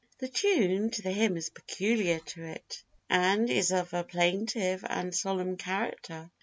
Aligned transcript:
The 0.17 0.27
tune 0.29 0.89
to 0.89 1.03
the 1.03 1.11
hymn 1.11 1.37
is 1.37 1.51
peculiar 1.51 2.17
to 2.17 2.43
it, 2.43 2.81
and 3.07 3.47
is 3.51 3.69
of 3.69 3.93
a 3.93 4.03
plaintive 4.03 4.83
and 4.89 5.13
solemn 5.13 5.57
character. 5.57 6.31